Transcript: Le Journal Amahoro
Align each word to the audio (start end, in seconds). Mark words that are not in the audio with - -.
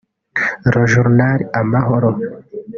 Le 0.73 0.85
Journal 0.93 1.39
Amahoro 1.61 2.13